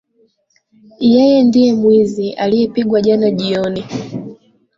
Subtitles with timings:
[1.11, 3.83] Yeye ndiye mwizi aliyepigwa jana jioni.